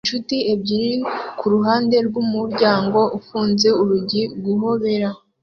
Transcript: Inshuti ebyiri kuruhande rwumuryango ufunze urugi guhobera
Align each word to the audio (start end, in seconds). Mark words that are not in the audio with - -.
Inshuti 0.05 0.35
ebyiri 0.53 0.95
kuruhande 1.39 1.95
rwumuryango 2.07 2.99
ufunze 3.19 3.67
urugi 3.81 4.21
guhobera 4.43 5.09